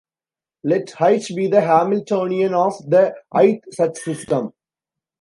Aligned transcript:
Let 0.63 0.99
"H" 0.99 1.31
be 1.35 1.45
the 1.45 1.61
Hamiltonian 1.61 2.55
of 2.55 2.73
the 2.89 3.13
"i"th 3.35 3.61
such 3.69 3.99
system. 3.99 4.51